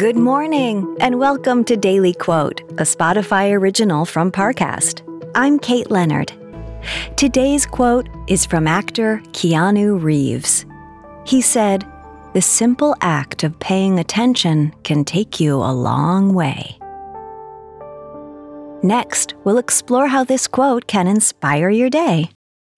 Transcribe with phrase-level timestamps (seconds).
[0.00, 5.02] Good morning, and welcome to Daily Quote, a Spotify original from Parcast.
[5.34, 6.32] I'm Kate Leonard.
[7.16, 10.64] Today's quote is from actor Keanu Reeves.
[11.26, 11.84] He said,
[12.32, 16.78] The simple act of paying attention can take you a long way.
[18.82, 22.30] Next, we'll explore how this quote can inspire your day.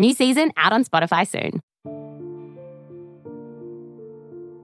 [0.00, 1.60] New season out on Spotify soon.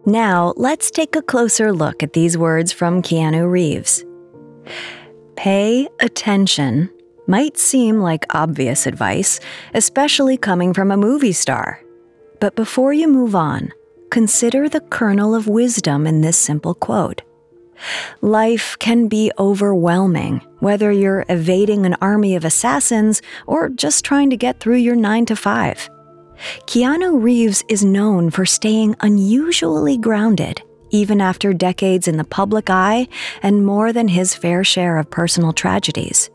[0.06, 4.02] Now, let's take a closer look at these words from Keanu Reeves.
[5.36, 6.91] Pay attention
[7.27, 9.38] might seem like obvious advice,
[9.74, 11.83] especially coming from a movie star.
[12.41, 13.72] But before you move on,
[14.11, 17.20] consider the kernel of wisdom in this simple quote.
[18.20, 24.36] Life can be overwhelming, whether you're evading an army of assassins or just trying to
[24.36, 25.91] get through your 9 to 5.
[26.66, 33.08] Keanu Reeves is known for staying unusually grounded, even after decades in the public eye
[33.42, 36.30] and more than his fair share of personal tragedies.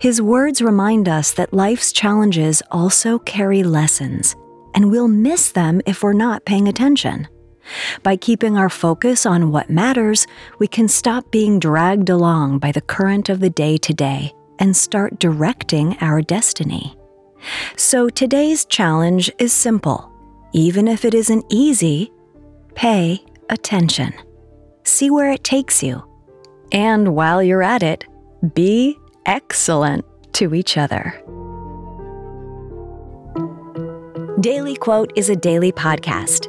[0.00, 4.34] His words remind us that life's challenges also carry lessons,
[4.74, 7.28] and we'll miss them if we're not paying attention.
[8.02, 10.26] By keeping our focus on what matters,
[10.58, 14.76] we can stop being dragged along by the current of the day to day and
[14.76, 16.96] start directing our destiny.
[17.76, 20.12] So today's challenge is simple.
[20.52, 22.12] Even if it isn't easy,
[22.74, 24.12] pay attention.
[24.84, 26.02] See where it takes you.
[26.72, 28.04] And while you're at it,
[28.54, 31.22] be excellent to each other.
[34.40, 36.48] Daily Quote is a daily podcast